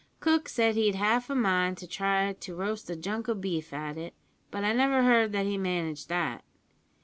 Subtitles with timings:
[0.19, 3.99] Cook said he'd half a mind to try to roast a junk o' beef at
[3.99, 4.15] it,
[4.49, 6.43] but I never heard that he managed that.